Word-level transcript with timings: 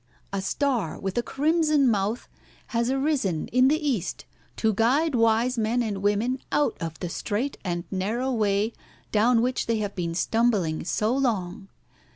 A 0.33 0.41
star 0.41 0.97
with 0.99 1.15
a 1.19 1.21
crimson 1.21 1.87
mouth 1.87 2.27
has 2.69 2.89
arisen 2.89 3.47
in 3.49 3.67
the 3.67 3.77
East 3.87 4.25
to 4.55 4.73
guide 4.73 5.13
wise 5.13 5.59
men 5.59 5.83
and 5.83 5.99
women 5.99 6.39
out 6.51 6.75
of 6.81 6.97
the 7.01 7.07
straight 7.07 7.59
and 7.63 7.83
narrow 7.91 8.31
way 8.31 8.73
down 9.11 9.43
which 9.43 9.67
they 9.67 9.77
have 9.77 9.93
been 9.93 10.15
stumbling 10.15 10.83
so 10.85 11.15
long. 11.15 11.67